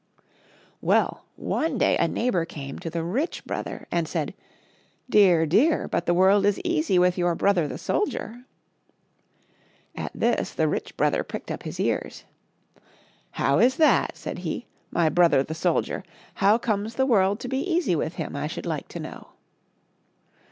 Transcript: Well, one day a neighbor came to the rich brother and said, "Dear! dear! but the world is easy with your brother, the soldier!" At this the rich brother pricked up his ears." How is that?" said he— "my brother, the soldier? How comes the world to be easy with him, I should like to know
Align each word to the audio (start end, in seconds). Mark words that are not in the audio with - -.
Well, 0.81 1.25
one 1.35 1.77
day 1.77 1.95
a 1.95 2.07
neighbor 2.07 2.43
came 2.43 2.79
to 2.79 2.89
the 2.89 3.03
rich 3.03 3.45
brother 3.45 3.85
and 3.91 4.07
said, 4.07 4.33
"Dear! 5.07 5.45
dear! 5.45 5.87
but 5.87 6.07
the 6.07 6.13
world 6.15 6.43
is 6.43 6.59
easy 6.63 6.97
with 6.97 7.19
your 7.19 7.35
brother, 7.35 7.67
the 7.67 7.77
soldier!" 7.77 8.45
At 9.95 10.11
this 10.15 10.55
the 10.55 10.67
rich 10.67 10.97
brother 10.97 11.23
pricked 11.23 11.51
up 11.51 11.61
his 11.61 11.79
ears." 11.79 12.23
How 13.43 13.59
is 13.59 13.75
that?" 13.75 14.17
said 14.17 14.39
he— 14.39 14.65
"my 14.89 15.07
brother, 15.07 15.43
the 15.43 15.53
soldier? 15.53 16.01
How 16.33 16.57
comes 16.57 16.95
the 16.95 17.05
world 17.05 17.39
to 17.41 17.47
be 17.47 17.59
easy 17.59 17.95
with 17.95 18.15
him, 18.15 18.35
I 18.35 18.47
should 18.47 18.65
like 18.65 18.87
to 18.87 18.99
know 18.99 19.27